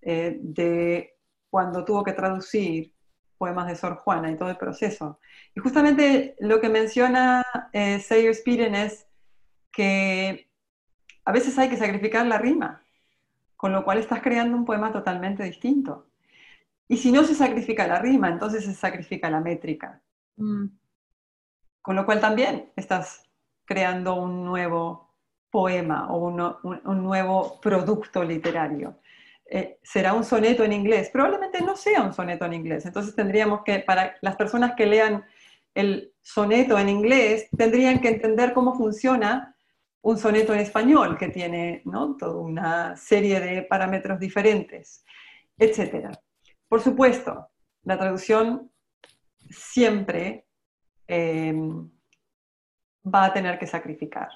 eh, 0.00 0.38
de 0.40 1.14
cuando 1.50 1.84
tuvo 1.84 2.02
que 2.02 2.12
traducir 2.12 2.94
poemas 3.36 3.68
de 3.68 3.76
Sor 3.76 3.96
Juana 3.96 4.30
y 4.30 4.36
todo 4.36 4.48
el 4.50 4.56
proceso. 4.56 5.18
Y 5.54 5.60
justamente 5.60 6.36
lo 6.40 6.60
que 6.60 6.68
menciona 6.70 7.44
eh, 7.72 8.00
Sayers 8.00 8.38
Speeden 8.38 8.74
es 8.74 9.06
que 9.70 10.50
a 11.24 11.32
veces 11.32 11.58
hay 11.58 11.68
que 11.68 11.76
sacrificar 11.76 12.26
la 12.26 12.38
rima, 12.38 12.82
con 13.56 13.72
lo 13.72 13.84
cual 13.84 13.98
estás 13.98 14.20
creando 14.22 14.56
un 14.56 14.64
poema 14.64 14.92
totalmente 14.92 15.44
distinto. 15.44 16.08
Y 16.88 16.96
si 16.96 17.12
no 17.12 17.24
se 17.24 17.34
sacrifica 17.34 17.86
la 17.86 18.00
rima, 18.00 18.28
entonces 18.28 18.64
se 18.64 18.74
sacrifica 18.74 19.30
la 19.30 19.40
métrica. 19.40 20.00
Mm. 20.36 20.66
Con 21.80 21.96
lo 21.96 22.04
cual 22.04 22.20
también 22.20 22.70
estás 22.76 23.28
creando 23.64 24.14
un 24.14 24.44
nuevo 24.44 25.12
poema 25.50 26.08
o 26.10 26.18
un, 26.18 27.02
nuevo 27.02 27.60
producto 27.60 28.24
literario. 28.24 28.98
Eh, 29.46 29.78
será 29.82 30.14
un 30.14 30.24
soneto 30.24 30.64
en 30.64 30.72
inglés, 30.72 31.10
probablemente 31.12 31.60
no 31.60 31.76
sea 31.76 32.02
un 32.02 32.14
soneto 32.14 32.46
en 32.46 32.54
inglés, 32.54 32.86
entonces 32.86 33.14
tendríamos 33.14 33.62
que, 33.62 33.80
para 33.80 34.16
las 34.22 34.36
personas 34.36 34.72
que 34.74 34.86
lean 34.86 35.24
el 35.74 36.12
soneto 36.22 36.78
en 36.78 36.88
inglés, 36.88 37.48
tendrían 37.56 38.00
que 38.00 38.08
entender 38.08 38.54
cómo 38.54 38.74
funciona 38.74 39.51
un 40.02 40.18
soneto 40.18 40.52
en 40.52 40.60
español, 40.60 41.16
que 41.16 41.28
tiene 41.28 41.82
¿no? 41.84 42.16
toda 42.16 42.36
una 42.36 42.96
serie 42.96 43.40
de 43.40 43.62
parámetros 43.62 44.18
diferentes, 44.18 45.04
etc. 45.58 46.08
Por 46.68 46.80
supuesto, 46.80 47.48
la 47.84 47.98
traducción 47.98 48.70
siempre 49.50 50.46
eh, 51.06 51.54
va 53.04 53.24
a 53.26 53.32
tener 53.32 53.58
que 53.58 53.66
sacrificar. 53.66 54.28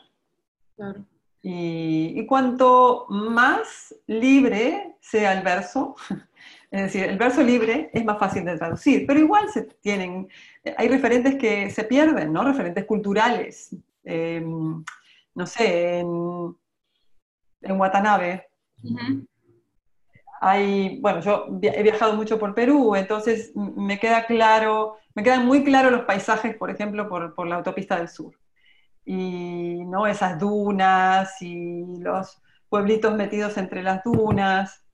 Y, 1.42 2.26
cuanto 2.26 3.06
más 3.08 3.94
libre 4.06 4.96
sea 5.00 5.32
el 5.32 5.42
verso, 5.42 5.96
es 6.70 6.82
decir, 6.82 7.04
el 7.04 7.16
verso 7.16 7.42
libre 7.42 7.90
es 7.92 8.04
más 8.04 8.18
fácil 8.18 8.44
de 8.44 8.56
traducir, 8.56 9.06
pero 9.06 9.20
igual 9.20 9.48
se 9.48 9.62
tienen, 9.62 10.28
hay 10.76 10.88
referentes 10.88 11.36
que 11.36 11.70
se 11.70 11.84
pierden, 11.84 12.32
¿no? 12.32 12.44
Referentes 12.44 12.84
culturales. 12.84 13.74
Em, 14.04 14.84
no 15.36 15.46
sé, 15.46 16.00
en, 16.00 16.56
en 17.60 17.80
Watanabe. 17.80 18.48
Hay, 20.40 20.98
bueno, 21.00 21.20
yo 21.20 21.46
he 21.62 21.82
viajado 21.82 22.14
mucho 22.14 22.38
por 22.38 22.54
Perú, 22.54 22.96
entonces 22.96 23.52
me 23.54 23.98
queda 23.98 24.26
claro, 24.26 24.96
me 25.14 25.22
quedan 25.22 25.46
muy 25.46 25.62
claros 25.62 25.92
los 25.92 26.04
paisajes, 26.04 26.56
por 26.56 26.70
ejemplo, 26.70 27.08
por, 27.08 27.34
por 27.34 27.46
la 27.46 27.56
autopista 27.56 27.96
del 27.96 28.08
sur 28.08 28.34
y 29.06 29.84
¿no? 29.84 30.06
esas 30.06 30.38
dunas 30.38 31.40
y 31.40 32.00
los 32.00 32.42
pueblitos 32.68 33.14
metidos 33.14 33.56
entre 33.56 33.82
las 33.82 34.02
dunas. 34.02 34.84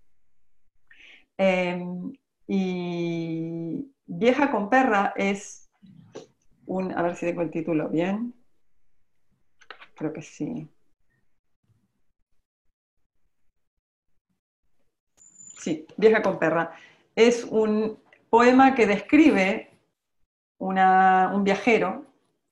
Em, 1.39 2.13
y 2.47 3.91
Vieja 4.05 4.51
con 4.51 4.69
Perra 4.69 5.15
es 5.17 5.71
un, 6.67 6.93
a 6.93 7.03
ver 7.03 7.17
si 7.17 7.27
tengo 7.27 7.41
el 7.41 7.51
título 7.51 7.89
bien. 7.89 8.35
Creo 9.95 10.13
que 10.13 10.23
sí. 10.23 10.69
Sí, 15.59 15.87
Vieja 15.97 16.23
con 16.23 16.39
perra. 16.39 16.73
Es 17.15 17.45
un 17.45 17.99
poema 18.29 18.75
que 18.75 18.87
describe 18.87 19.71
un 20.59 21.45
viajero 21.45 22.07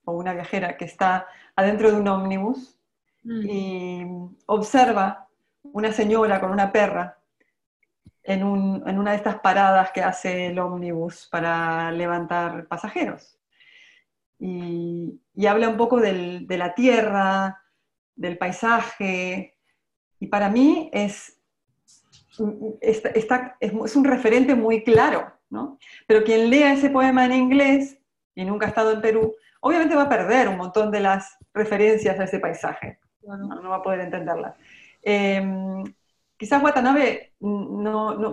o 0.05 0.13
una 0.13 0.33
viajera 0.33 0.77
que 0.77 0.85
está 0.85 1.27
adentro 1.57 1.91
de 1.91 1.97
un 1.97 2.07
ómnibus 2.07 2.79
mm. 3.25 3.47
y 3.49 4.07
observa 4.47 5.29
una 5.63 5.93
señora 5.93 6.41
con 6.41 6.51
una 6.51 6.71
perra 6.71 7.19
en, 8.23 8.45
una 8.45 9.11
de 9.11 9.17
estas 9.17 9.41
paradas 9.41 9.91
que 9.91 10.03
hace 10.03 10.47
el 10.47 10.59
ómnibus 10.59 11.27
para 11.31 11.91
levantar 11.91 12.67
pasajeros. 12.67 13.40
Y, 14.41 15.21
habla 15.47 15.69
un 15.69 15.77
poco 15.77 16.01
de 16.01 16.57
la 16.59 16.75
tierra, 16.75 17.63
del 18.17 18.37
paisaje, 18.37 19.57
y 20.21 20.27
para 20.27 20.51
mí 20.51 20.91
es, 20.93 21.41
es, 22.81 23.97
un 23.97 24.05
referente 24.05 24.55
muy 24.55 24.85
claro, 24.85 25.33
¿no? 25.49 25.79
Pero 26.07 26.23
quien 26.23 26.51
lea 26.51 26.75
ese 26.75 26.91
poema 26.91 27.25
en 27.25 27.33
inglés 27.33 27.99
y 28.35 28.45
nunca 28.45 28.67
ha 28.67 28.69
estado 28.69 28.93
en 28.93 29.01
Perú, 29.01 29.35
obviamente 29.61 29.97
va 29.97 30.03
a 30.03 30.09
perder 30.09 30.49
un 30.49 30.59
montón 30.59 30.91
de 30.91 31.01
las 31.01 31.37
referencias 31.55 32.21
a 32.21 32.25
ese 32.25 32.39
paisaje, 32.39 32.99
no, 33.23 33.71
va 33.71 33.77
a 33.77 33.83
poder 33.83 34.01
entenderlas. 34.01 34.55
Em, 35.03 35.83
quizás 36.41 36.63
Watanabe, 36.63 37.35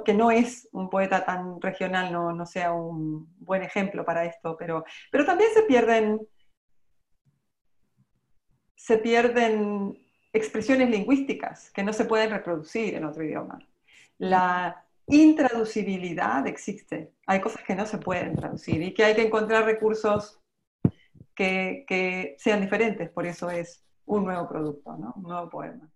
que 0.06 0.14
no 0.14 0.32
es 0.32 0.70
un 0.72 0.90
poeta 0.90 1.26
tan 1.26 1.60
regional, 1.60 2.14
no, 2.14 2.46
sea 2.46 2.72
un 2.72 3.28
buen 3.40 3.64
ejemplo 3.64 4.06
para 4.06 4.24
esto, 4.24 4.56
pero, 4.58 4.86
también 5.26 5.50
se 5.54 5.64
pierden, 5.64 6.22
se 8.76 8.98
pierden 9.00 10.02
expresiones 10.32 10.90
lingüísticas 10.90 11.70
que 11.72 11.84
no 11.84 11.92
se 11.92 12.06
pueden 12.06 12.30
reproducir 12.30 12.96
en 12.96 13.04
otro 13.04 13.26
idioma. 13.26 13.60
La 14.20 14.86
intraducibilidad 15.08 16.48
existe. 16.48 17.12
Hay 17.26 17.42
cosas 17.42 17.62
que 17.66 17.76
no 17.76 17.86
se 17.86 17.98
pueden 17.98 18.38
traducir 18.38 18.82
y 18.84 18.94
que 18.94 19.04
hay 19.04 19.16
que 19.16 19.24
encontrar 19.24 19.66
recursos 19.66 20.40
que, 21.36 21.84
que 21.86 22.38
sean 22.40 22.62
diferentes. 22.62 23.10
Por 23.10 23.26
eso 23.26 23.50
es 23.50 23.84
un 24.06 24.24
nuevo 24.24 24.48
producto, 24.48 24.96
¿no? 24.96 25.14
un 25.18 25.24
nuevo 25.24 25.50
poema. 25.50 25.92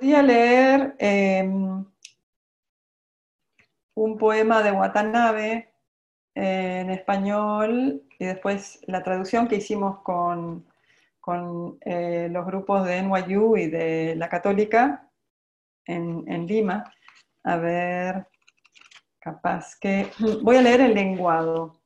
Voy 0.00 0.14
a 0.14 0.22
leer 0.22 0.94
em, 0.98 1.84
un 3.94 4.16
poema 4.16 4.62
de 4.62 4.72
Watanabe 4.72 5.74
eh, 6.34 6.80
en 6.80 6.90
español 6.90 8.02
y 8.18 8.24
después 8.24 8.80
la 8.86 9.02
traducción 9.02 9.46
que 9.46 9.56
hicimos 9.56 9.98
con, 10.02 10.64
eh, 11.84 12.28
los 12.30 12.46
grupos 12.46 12.86
de 12.86 13.02
NYU 13.02 13.58
y 13.58 13.66
de 13.66 14.14
la 14.16 14.30
Católica 14.30 15.06
en, 15.84 16.46
Lima. 16.46 16.82
A 17.44 17.56
ver, 17.56 18.26
capaz 19.18 19.76
que... 19.78 20.10
Voy 20.42 20.56
a 20.56 20.62
leer 20.62 20.80
el 20.80 20.94
lenguado. 20.94 21.78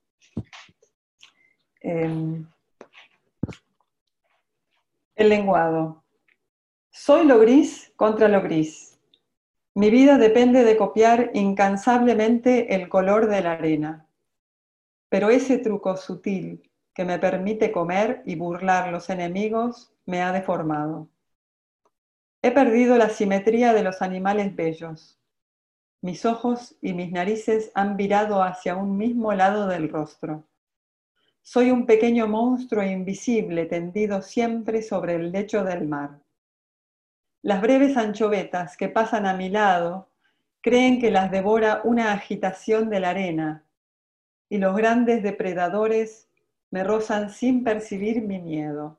Em, 1.81 2.47
el 5.17 5.29
lenguado. 5.29 6.04
Soy 6.97 7.27
lo 7.27 7.41
gris 7.41 7.93
contra 7.97 8.29
lo 8.29 8.41
gris. 8.41 9.01
Mi 9.75 9.91
vida 9.91 10.17
depende 10.17 10.63
de 10.63 10.77
copiar 10.77 11.33
incansablemente 11.35 12.77
el 12.77 12.89
color 12.89 13.27
de 13.27 13.43
la 13.43 13.55
arena. 13.55 14.07
Pero 15.09 15.29
ese 15.31 15.59
truco 15.59 15.97
sutil 15.97 16.71
que 16.95 17.05
me 17.05 17.19
permite 17.19 17.73
comer 17.73 18.23
y 18.25 18.37
burlar 18.37 18.93
los 18.93 19.11
enemigos 19.11 19.93
me 20.07 20.23
ha 20.23 20.31
deformado. 20.31 21.09
He 22.43 22.53
perdido 22.53 22.97
la 22.97 23.09
simetría 23.09 23.73
de 23.73 23.83
los 23.83 24.01
animales 24.01 24.55
bellos. 24.55 25.19
Mis 26.01 26.25
ojos 26.25 26.77
y 26.81 26.93
mis 26.93 27.11
narices 27.11 27.73
han 27.75 27.97
virado 27.97 28.41
hacia 28.41 28.77
un 28.77 28.97
mismo 28.97 29.33
lado 29.33 29.67
del 29.67 29.89
rostro. 29.89 30.45
Soy 31.43 31.73
un 31.73 31.87
pequeño 31.87 32.29
monstruo 32.29 32.85
invisible 32.85 33.67
tendido 33.67 34.23
siempre 34.23 34.81
sobre 34.81 35.17
el 35.17 35.33
lecho 35.33 35.65
del 35.65 35.89
mar. 35.89 36.24
Las 37.45 37.61
breves 37.61 37.99
anchovetas 37.99 38.79
que 38.79 38.89
pasan 38.89 39.27
a 39.27 39.35
mi 39.35 39.51
lado 39.51 40.09
creen 40.63 40.99
que 40.99 41.11
las 41.11 41.31
devora 41.31 41.83
una 41.85 42.15
agitación 42.15 42.89
de 42.89 43.01
la 43.01 43.11
arena 43.11 43.67
y 44.49 44.57
los 44.57 44.75
grandes 44.75 45.23
depredadores 45.23 46.31
me 46.71 46.85
rozan 46.85 47.29
sin 47.29 47.63
percibir 47.63 48.23
mi 48.23 48.39
miedo. 48.39 48.97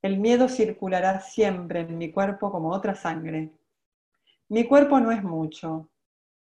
El 0.00 0.20
miedo 0.20 0.48
circulará 0.48 1.18
siempre 1.18 1.80
en 1.80 1.98
mi 1.98 2.12
cuerpo 2.12 2.52
como 2.52 2.70
otra 2.70 2.94
sangre. 2.94 3.50
Mi 4.48 4.62
cuerpo 4.68 5.00
no 5.00 5.10
es 5.10 5.24
mucho. 5.24 5.88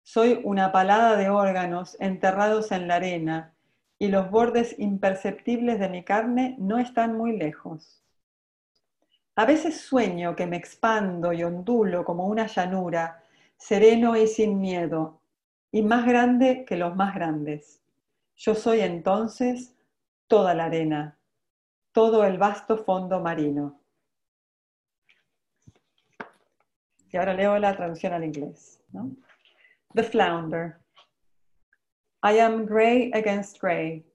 Soy 0.03 0.41
una 0.43 0.71
palada 0.71 1.15
de 1.15 1.31
órganos 1.31 1.97
enterrados 1.99 2.71
en 2.71 2.87
la 2.87 2.97
arena 2.97 3.55
y 3.97 4.09
los 4.09 4.29
bordes 4.29 4.77
imperceptibles 4.77 5.79
de 5.79 5.89
mi 5.89 6.03
carne 6.03 6.55
no 6.59 6.77
están 6.77 7.17
muy 7.17 7.35
lejos. 7.35 8.04
A 9.37 9.45
veces 9.45 9.81
sueño 9.81 10.35
que 10.35 10.47
me 10.47 10.55
expando 10.55 11.33
y 11.33 11.43
ondulo 11.43 12.05
como 12.05 12.25
una 12.27 12.47
llanura, 12.47 13.21
sereno 13.57 14.15
y 14.15 14.27
sin 14.27 14.59
miedo, 14.59 15.21
y 15.71 15.81
más 15.81 16.05
grande 16.05 16.63
que 16.65 16.77
los 16.77 16.95
más 16.95 17.13
grandes. 17.13 17.81
Yo 18.37 18.55
soy 18.55 18.79
entonces 18.79 19.75
toda 20.27 20.53
la 20.53 20.65
arena, 20.65 21.17
todo 21.91 22.23
el 22.23 22.37
vasto 22.37 22.77
fondo 22.77 23.19
marino. 23.19 23.81
Y 27.11 27.17
ahora 27.17 27.33
leo 27.33 27.57
la 27.59 27.75
traducción 27.75 28.13
al 28.13 28.23
inglés. 28.23 28.81
The 29.93 30.03
flounder. 30.03 30.79
I 32.23 32.39
am 32.39 32.65
gray 32.65 33.11
against 33.13 33.59
gray. 33.61 34.05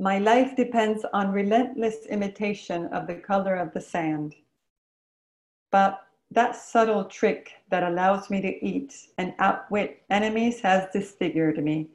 My 0.00 0.18
life 0.18 0.54
depends 0.54 1.04
on 1.12 1.32
relentless 1.32 2.06
imitation 2.06 2.86
of 2.86 3.08
the 3.08 3.16
color 3.16 3.56
of 3.56 3.72
the 3.72 3.80
sand. 3.80 4.36
But 5.72 6.00
that 6.30 6.54
subtle 6.54 7.04
trick 7.06 7.52
that 7.70 7.82
allows 7.82 8.30
me 8.30 8.40
to 8.42 8.64
eat 8.64 9.08
and 9.18 9.34
outwit 9.40 10.02
enemies 10.08 10.60
has 10.60 10.88
disfigured 10.92 11.62
me. 11.64 11.88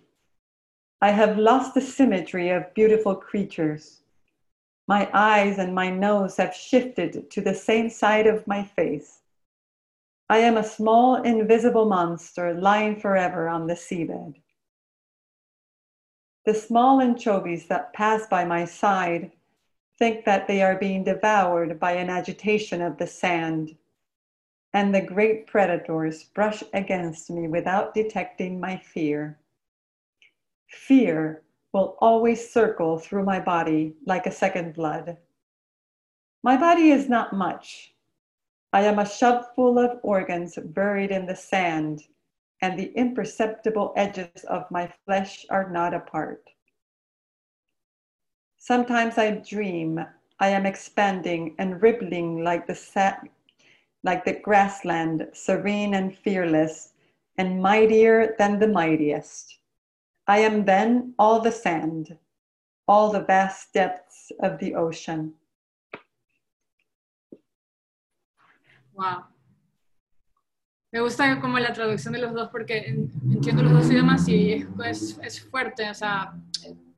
I 1.01 1.11
have 1.11 1.37
lost 1.37 1.73
the 1.73 1.81
symmetry 1.81 2.49
of 2.49 2.73
beautiful 2.73 3.15
creatures. 3.15 4.01
My 4.87 5.09
eyes 5.13 5.57
and 5.57 5.73
my 5.73 5.89
nose 5.89 6.35
have 6.37 6.53
shifted 6.53 7.31
to 7.31 7.41
the 7.41 7.55
same 7.55 7.89
side 7.89 8.27
of 8.27 8.47
my 8.47 8.63
face. 8.63 9.21
I 10.29 10.39
am 10.39 10.57
a 10.57 10.63
small, 10.63 11.21
invisible 11.21 11.85
monster 11.85 12.53
lying 12.53 12.99
forever 12.99 13.47
on 13.47 13.67
the 13.67 13.75
seabed. 13.75 14.42
The 16.45 16.53
small 16.53 16.99
anchovies 16.99 17.67
that 17.67 17.93
pass 17.93 18.27
by 18.27 18.43
my 18.43 18.65
side 18.65 19.32
think 19.97 20.25
that 20.25 20.47
they 20.47 20.62
are 20.62 20.77
being 20.77 21.03
devoured 21.06 21.79
by 21.79 21.93
an 21.93 22.10
agitation 22.10 22.82
of 22.82 22.97
the 22.97 23.08
sand, 23.08 23.77
and 24.73 24.93
the 24.93 25.01
great 25.01 25.47
predators 25.47 26.25
brush 26.25 26.62
against 26.73 27.29
me 27.29 27.47
without 27.47 27.93
detecting 27.93 28.60
my 28.60 28.75
fear. 28.77 29.39
Fear 30.67 31.43
will 31.71 31.97
always 31.99 32.51
circle 32.51 32.97
through 32.97 33.23
my 33.23 33.39
body 33.39 33.95
like 34.06 34.25
a 34.25 34.32
second 34.32 34.73
blood. 34.73 35.17
My 36.43 36.58
body 36.58 36.91
is 36.91 37.08
not 37.08 37.32
much. 37.32 37.93
I 38.73 38.82
am 38.82 38.99
a 38.99 39.06
shovelful 39.06 39.79
of 39.79 39.99
organs 40.03 40.58
buried 40.58 41.12
in 41.12 41.25
the 41.25 41.36
sand 41.36 42.03
and 42.63 42.80
the 42.80 42.93
imperceptible 42.95 43.91
edges 43.97 44.45
of 44.47 44.71
my 44.71 44.88
flesh 45.04 45.45
are 45.49 45.69
not 45.69 45.93
apart. 45.93 46.49
Sometimes 48.58 49.17
I 49.17 49.32
dream 49.32 49.99
I 50.39 50.47
am 50.47 50.65
expanding 50.65 51.56
and 51.60 51.82
rippling 51.82 52.41
like 52.41 52.65
the 52.65 53.19
like 54.02 54.23
the 54.23 54.39
grassland, 54.39 55.28
serene 55.34 55.93
and 55.93 56.17
fearless, 56.17 56.93
and 57.38 57.62
mightier 57.62 58.34
than 58.39 58.60
the 58.60 58.67
mightiest. 58.69 59.60
I 60.26 60.39
am 60.39 60.63
then 60.63 61.15
all 61.19 61.41
the 61.41 61.52
sand, 61.52 62.17
all 62.88 63.12
the 63.12 63.26
vast 63.26 63.73
depths 63.73 64.32
of 64.39 64.60
the 64.60 64.73
ocean. 64.73 65.34
Wow. 68.93 69.26
Me 70.93 71.01
gusta 71.01 71.41
como 71.41 71.58
la 71.58 71.73
traducción 71.73 72.13
de 72.13 72.19
los 72.19 72.34
dos 72.34 72.49
porque 72.51 72.86
entiendo 72.86 73.63
los 73.63 73.73
dos 73.73 73.91
idiomas 73.91 74.27
y 74.29 74.53
es, 74.86 75.17
es, 75.23 75.41
fuerte, 75.41 75.89
o 75.89 75.93
sea, 75.95 76.39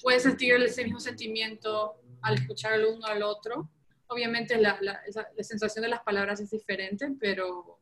puedes 0.01 0.23
sentir 0.23 0.53
ese 0.55 0.83
mismo 0.83 0.99
sentimiento 0.99 2.01
al 2.21 2.35
escuchar 2.35 2.73
el 2.73 2.87
uno 2.87 3.05
al 3.05 3.23
otro. 3.23 3.71
Obviamente 4.07 4.57
la, 4.57 4.77
la, 4.81 4.99
la, 5.33 5.43
sensación 5.45 5.81
de 5.81 5.87
las 5.87 6.01
palabras 6.01 6.41
es 6.41 6.51
diferente, 6.51 7.07
pero 7.17 7.79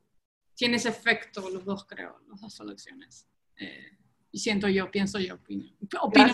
tiene 0.53 0.77
ese 0.77 0.89
efecto 0.89 1.49
los 1.49 1.65
dos, 1.65 1.83
creo, 1.85 2.19
las 2.29 2.41
dos 2.41 2.55
traducciones. 2.55 3.25
Eh, 3.57 3.97
y 4.29 4.37
siento 4.37 4.67
yo, 4.67 4.91
pienso 4.91 5.17
yo, 5.17 5.33
opino. 5.33 5.65
Opino, 5.99 6.31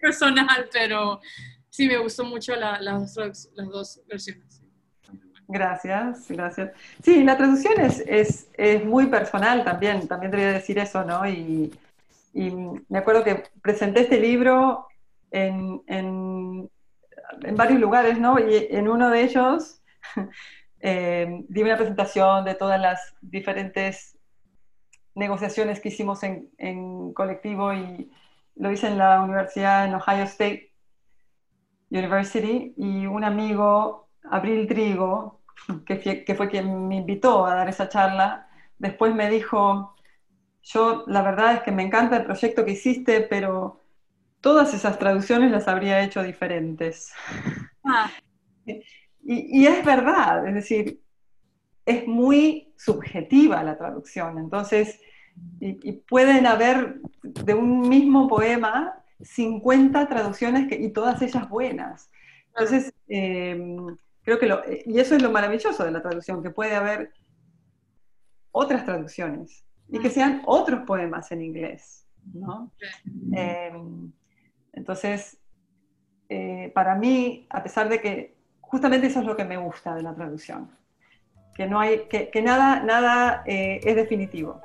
personal, 0.00 0.68
pero 0.72 1.20
sí 1.68 1.88
me 1.88 1.98
gustó 1.98 2.22
mucho 2.24 2.54
la, 2.54 2.80
las, 2.80 3.14
dos, 3.14 3.48
las 3.54 3.68
dos 3.68 4.00
versiones. 4.06 4.62
Gracias, 5.48 6.26
gracias. 6.28 6.72
Sí, 7.02 7.22
la 7.22 7.36
traducción 7.36 7.80
es, 7.80 8.02
es, 8.06 8.48
es, 8.54 8.84
muy 8.84 9.06
personal 9.06 9.64
también, 9.64 10.08
también 10.08 10.32
te 10.32 10.38
voy 10.38 10.46
a 10.46 10.52
decir 10.52 10.78
eso, 10.78 11.04
¿no? 11.04 11.28
Y, 11.28 11.72
me 12.88 12.98
acuerdo 12.98 13.24
que 13.24 13.44
presenté 13.62 14.00
este 14.00 14.20
libro 14.20 14.88
en, 15.30 15.82
en, 15.86 16.68
en, 17.42 17.56
varios 17.56 17.80
lugares, 17.80 18.18
¿no? 18.18 18.38
Y 18.38 18.66
en 18.70 18.88
uno 18.88 19.08
de 19.08 19.22
ellos 19.22 19.80
eh, 20.80 21.44
di 21.48 21.62
una 21.62 21.78
presentación 21.78 22.44
de 22.44 22.54
todas 22.54 22.78
las 22.78 23.14
diferentes 23.22 24.18
negociaciones 25.14 25.80
que 25.80 25.88
hicimos 25.88 26.22
en, 26.24 26.50
en 26.58 27.14
colectivo 27.14 27.72
y 27.72 28.12
lo 28.56 28.70
hice 28.70 28.88
en 28.88 28.98
la 28.98 29.22
universidad, 29.22 29.86
en 29.86 29.94
Ohio 29.94 30.24
State 30.24 30.72
University, 31.90 32.74
y 32.76 33.06
un 33.06 33.24
amigo, 33.24 34.05
Abril 34.30 34.66
Trigo, 34.66 35.40
que, 35.86 36.24
que 36.24 36.34
fue 36.34 36.48
quien 36.48 36.88
me 36.88 36.96
invitó 36.96 37.46
a 37.46 37.54
dar 37.54 37.68
esa 37.68 37.88
charla, 37.88 38.48
después 38.78 39.14
me 39.14 39.30
dijo, 39.30 39.96
yo 40.62 41.04
la 41.06 41.22
verdad 41.22 41.54
es 41.54 41.60
que 41.62 41.72
me 41.72 41.82
encanta 41.82 42.16
el 42.16 42.24
proyecto 42.24 42.64
que 42.64 42.72
hiciste, 42.72 43.20
pero 43.20 43.82
todas 44.40 44.74
esas 44.74 44.98
traducciones 44.98 45.50
las 45.50 45.68
habría 45.68 46.02
hecho 46.02 46.22
diferentes. 46.22 47.12
Ah. 47.84 48.10
Y, 48.64 48.82
y, 49.22 49.66
es 49.66 49.84
verdad, 49.84 50.46
es 50.46 50.54
decir, 50.54 51.00
es 51.84 52.06
muy 52.06 52.72
subjetiva 52.76 53.62
la 53.62 53.78
traducción, 53.78 54.38
entonces, 54.38 55.00
y, 55.60 55.92
pueden 56.08 56.46
haber 56.46 57.00
de 57.22 57.54
un 57.54 57.88
mismo 57.88 58.28
poema 58.28 59.04
50 59.20 60.08
traducciones 60.08 60.68
que, 60.68 60.76
y 60.76 60.90
todas 60.90 61.22
ellas 61.22 61.48
buenas. 61.48 62.10
Entonces, 62.48 62.92
eh, 63.08 63.78
creo 64.26 64.40
que 64.40 64.46
lo, 64.46 64.62
y 64.84 64.98
eso 64.98 65.14
es 65.14 65.22
lo 65.22 65.30
maravilloso 65.30 65.84
de 65.84 65.92
la 65.92 66.02
traducción, 66.02 66.42
que 66.42 66.50
puede 66.50 66.74
haber 66.74 67.12
otras 68.50 68.84
traducciones 68.84 69.64
y 69.88 70.00
que 70.00 70.10
sean 70.10 70.42
otros 70.46 70.80
poemas 70.84 71.30
en 71.30 71.42
inglés, 71.42 72.08
¿no? 72.34 72.72
Eh, 73.32 73.72
entonces, 74.72 75.38
eh, 76.28 76.72
para 76.74 76.96
mí, 76.96 77.46
a 77.50 77.62
pesar 77.62 77.88
de 77.88 78.00
que 78.00 78.34
justamente 78.60 79.06
eso 79.06 79.20
es 79.20 79.26
lo 79.26 79.36
que 79.36 79.44
me 79.44 79.58
gusta 79.58 79.94
de 79.94 80.02
la 80.02 80.12
traducción, 80.12 80.72
que, 81.54 81.68
no 81.68 81.78
hay, 81.78 82.08
que, 82.08 82.42
nada, 82.42 82.82
nada 82.82 83.44
eh, 83.46 83.78
es 83.84 83.94
definitivo. 83.94 84.60